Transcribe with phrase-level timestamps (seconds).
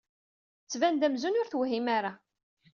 [0.63, 2.11] Tettban-d amzun ur tewhim ara.